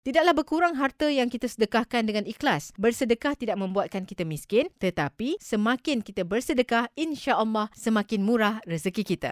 Tidaklah 0.00 0.32
berkurang 0.32 0.80
harta 0.80 1.12
yang 1.12 1.28
kita 1.28 1.44
sedekahkan 1.44 2.08
dengan 2.08 2.24
ikhlas. 2.24 2.72
Bersedekah 2.80 3.36
tidak 3.36 3.60
membuatkan 3.60 4.08
kita 4.08 4.24
miskin, 4.24 4.72
tetapi 4.80 5.36
semakin 5.44 6.00
kita 6.00 6.24
bersedekah, 6.24 6.88
insya-Allah 6.96 7.68
semakin 7.76 8.24
murah 8.24 8.64
rezeki 8.64 9.04
kita. 9.04 9.28